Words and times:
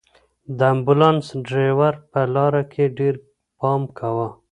د 0.57 0.59
امبولانس 0.73 1.25
ډرېور 1.47 1.93
په 2.11 2.21
لاره 2.35 2.63
کې 2.71 2.83
ډېر 2.97 3.15
پام 3.59 3.81
کاوه. 3.97 4.27